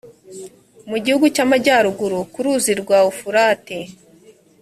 [0.89, 3.77] mu gihugu cy’amajyaruguru ku ruzi rwa ufurate